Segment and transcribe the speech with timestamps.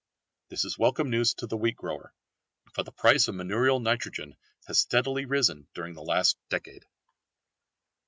[0.49, 2.11] This is welcome news to the wheat grower,
[2.73, 4.35] for the price of manurial nitrogen
[4.65, 6.87] has steadily risen during the last decade.